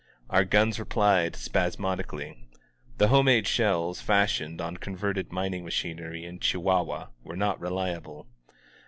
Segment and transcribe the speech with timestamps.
[0.31, 2.47] Our guns replied spasmodically.
[2.97, 8.25] The home made shells, fashioned on converted mining ma chinery in Chihuahua, were not reliable.